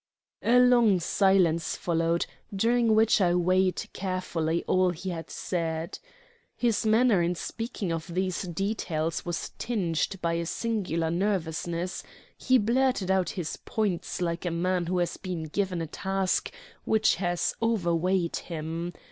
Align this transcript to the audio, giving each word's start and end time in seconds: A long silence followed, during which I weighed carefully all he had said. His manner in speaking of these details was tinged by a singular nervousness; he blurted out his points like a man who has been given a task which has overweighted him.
A 0.41 0.57
long 0.57 0.99
silence 0.99 1.75
followed, 1.77 2.25
during 2.51 2.95
which 2.95 3.21
I 3.21 3.35
weighed 3.35 3.85
carefully 3.93 4.63
all 4.63 4.89
he 4.89 5.11
had 5.11 5.29
said. 5.29 5.99
His 6.55 6.87
manner 6.87 7.21
in 7.21 7.35
speaking 7.35 7.91
of 7.91 8.11
these 8.15 8.41
details 8.41 9.23
was 9.27 9.51
tinged 9.59 10.19
by 10.19 10.33
a 10.33 10.47
singular 10.47 11.11
nervousness; 11.11 12.01
he 12.35 12.57
blurted 12.57 13.11
out 13.11 13.29
his 13.37 13.57
points 13.57 14.21
like 14.23 14.43
a 14.43 14.49
man 14.49 14.87
who 14.87 14.97
has 14.97 15.17
been 15.17 15.43
given 15.43 15.83
a 15.83 15.85
task 15.85 16.51
which 16.83 17.17
has 17.17 17.53
overweighted 17.61 18.37
him. 18.45 18.93